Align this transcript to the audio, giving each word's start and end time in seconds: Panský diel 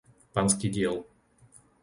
Panský 0.33 0.67
diel 0.75 0.97